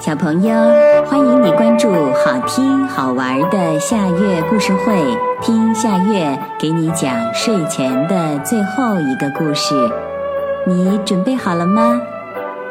[0.00, 0.54] 小朋友，
[1.04, 1.92] 欢迎你关注
[2.24, 4.96] 好听好玩的夏月故事会，
[5.42, 9.74] 听夏月给你讲睡前的最后一个故事。
[10.66, 12.00] 你准备好了吗？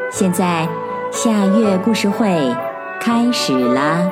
[0.10, 0.68] 现在
[1.12, 2.52] 夏月故事会
[3.00, 4.10] 开始啦！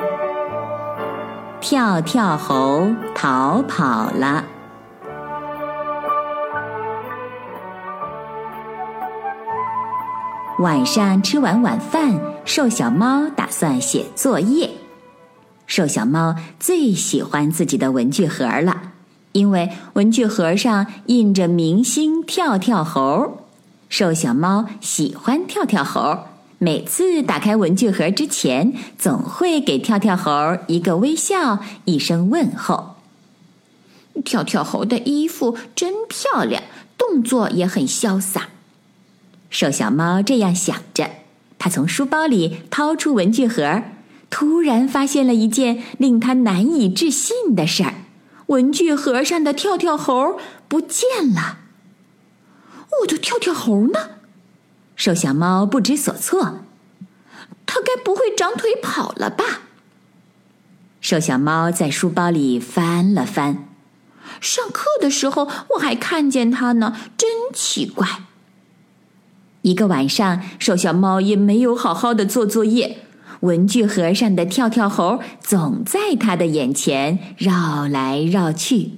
[1.60, 4.44] 跳跳猴逃跑了。
[10.58, 14.68] 晚上吃完晚饭，瘦小猫打算写作业。
[15.68, 18.94] 瘦小猫最喜欢自己的文具盒了，
[19.30, 23.44] 因为文具盒上印着明星跳跳猴。
[23.88, 26.24] 瘦小猫喜欢跳跳猴，
[26.58, 32.96] 每次打开文具盒之前，总会给跳跳猴一个微笑，一声问候。
[34.24, 36.60] 跳跳猴的衣服真漂亮，
[36.98, 38.48] 动作也很潇洒。
[39.50, 41.10] 瘦小猫这样想着，
[41.58, 43.82] 它从书包里掏出文具盒，
[44.30, 47.94] 突然发现了一件令它难以置信的事儿：
[48.46, 50.38] 文具盒上的跳跳猴
[50.68, 51.58] 不见了。
[53.02, 54.10] 我的跳跳猴呢？
[54.96, 56.58] 瘦小猫不知所措。
[57.66, 59.44] 它该不会长腿跑了吧？
[61.00, 63.68] 瘦小猫在书包里翻了翻，
[64.40, 68.24] 上课的时候我还看见它呢，真奇怪。
[69.62, 72.98] 一个晚上，瘦小猫也没有好好的做作业。
[73.40, 78.92] 文具盒上的跳跳猴总在他的眼前绕来绕去。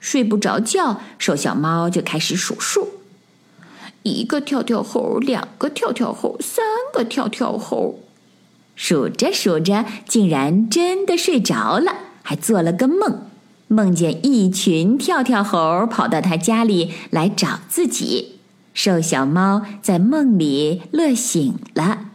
[0.00, 2.88] 睡不着觉，瘦小猫就开始数数：
[4.02, 8.00] 一个跳跳猴，两个跳跳猴，三个跳跳猴。
[8.76, 11.92] 数着数着，竟然真的睡着了，
[12.22, 13.22] 还做了个梦，
[13.68, 18.33] 梦见一群跳跳猴跑到他家里来找自己。
[18.74, 22.10] 瘦小猫在梦里乐醒了。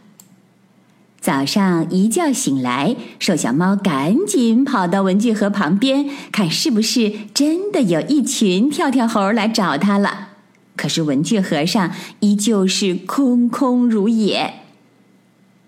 [1.20, 10.28] 早上一觉醒来，瘦小猫赶紧跑到文具盒旁边，看是不是真的有一群跳跳猴来找它了。
[10.76, 14.54] 可是文具盒上依旧是空空如也。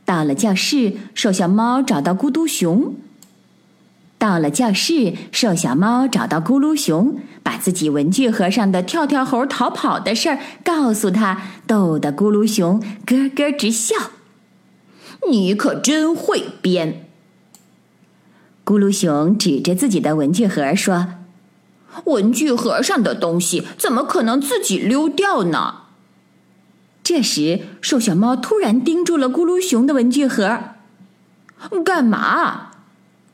[0.06, 2.94] 到了教室，瘦小猫找到咕嘟熊。
[4.16, 7.18] 到了教室，瘦小猫找到咕噜熊，
[7.52, 13.94] 把自己文具盒上的跳跳猴逃跑的事儿告诉他，逗得咕噜熊咯咯直笑。
[15.28, 17.04] 你可真会编！
[18.64, 21.08] 咕噜熊指着自己的文具盒说
[22.06, 25.74] ：“文具盒上的东西怎么可能自己溜掉呢？”
[27.04, 30.58] 这时，瘦小猫突然盯住了咕噜熊的文具盒，
[31.84, 32.70] 干嘛？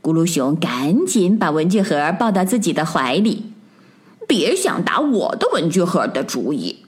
[0.03, 3.48] 咕噜熊赶紧把文具盒抱到自己的怀里，
[4.29, 6.85] 别想打我的文具盒的主意！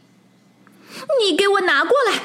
[1.20, 2.22] 你给我拿过来！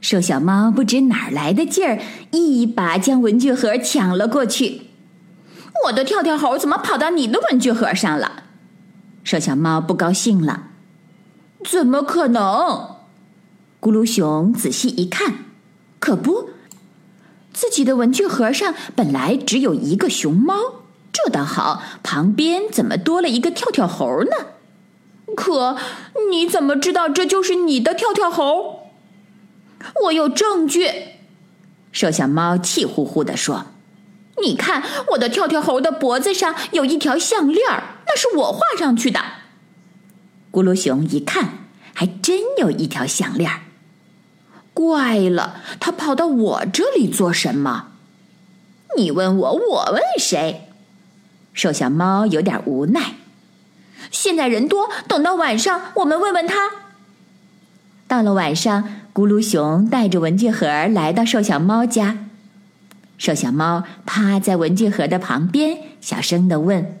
[0.00, 2.00] 瘦小猫不知哪儿来的劲儿，
[2.30, 4.82] 一把将文具盒抢了过去。
[5.86, 8.44] 我的跳跳猴怎么跑到你的文具盒上了？
[9.24, 10.68] 瘦小猫不高兴了。
[11.68, 12.96] 怎么可能？
[13.80, 15.34] 咕噜熊仔细一看，
[15.98, 16.50] 可不。
[17.52, 20.54] 自己的文具盒上本来只有一个熊猫，
[21.24, 24.30] 这倒好，旁边怎么多了一个跳跳猴呢？
[25.36, 25.76] 可
[26.30, 28.90] 你怎么知道这就是你的跳跳猴？
[30.04, 30.90] 我有证据。
[31.92, 33.66] 瘦小猫气呼呼地说
[34.42, 37.62] ：“你看，我的跳跳猴的脖子上有一条项链
[38.06, 39.20] 那是我画上去的。”
[40.50, 43.50] 咕噜熊一看，还真有一条项链
[44.74, 47.92] 怪了，他跑到我这里做什么？
[48.96, 50.71] 你问我，我问谁？
[51.52, 53.14] 瘦小猫有点无奈。
[54.10, 56.70] 现在人多，等到晚上我们问问他。
[58.06, 62.18] 到了晚上，咕噜熊带着文具盒来到瘦小猫家。
[63.16, 66.98] 瘦小猫趴在文具盒的旁边，小声的问：“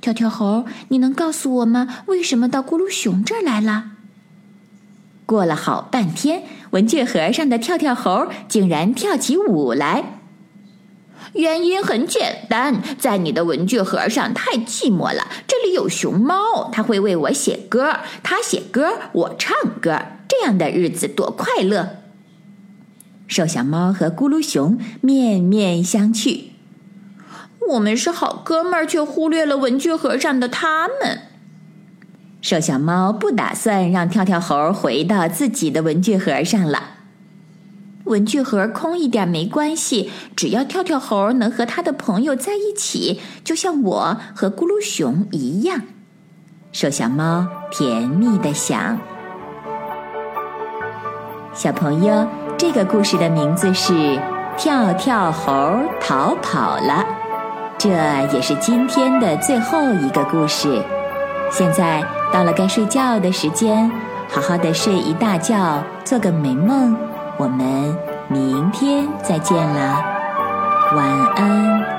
[0.00, 2.04] 跳跳猴，你能告诉我吗？
[2.06, 3.92] 为什么到咕噜熊这儿来了？”
[5.26, 10.20] 过了好半天，文具盒上的跳跳猴竟然跳起舞来。
[11.34, 15.26] 原因很简单，在你的文具盒上太寂寞了。
[15.46, 19.98] 这里有熊猫，它会为我写歌，它写歌，我唱歌，
[20.28, 21.96] 这样的日子多快乐。
[23.26, 26.50] 瘦小猫和咕噜熊面面相觑，
[27.70, 31.18] 我们是好哥们儿，却忽略了文具盒上的他们。
[32.40, 36.93] 瘦小猫不打算让跳跳猴回到自己的文具盒上了。
[38.04, 45.80] 文具盒空一点没关系，只要跳跳猴能和他的朋友在一起，就像我和咕噜熊一样。
[46.70, 48.98] 瘦小猫甜蜜的想。
[51.54, 52.26] 小朋友，
[52.58, 53.92] 这个故事的名字是
[54.58, 56.92] 《跳跳猴逃跑了》，
[57.78, 57.88] 这
[58.34, 60.82] 也是今天的最后一个故事。
[61.50, 63.90] 现在到了该睡觉的时间，
[64.28, 66.94] 好好的睡一大觉，做个美梦。
[67.36, 67.96] 我们
[68.28, 70.04] 明天再见了，
[70.94, 71.93] 晚安。